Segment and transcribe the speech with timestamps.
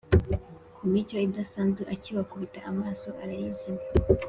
[0.77, 3.85] kumicyo idasanzwe akibakubita amaso arayizimya.